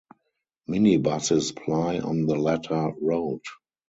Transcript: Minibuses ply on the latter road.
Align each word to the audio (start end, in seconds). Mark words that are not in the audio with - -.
Minibuses 0.67 1.55
ply 1.55 1.99
on 1.99 2.25
the 2.25 2.33
latter 2.35 2.91
road. 2.99 3.41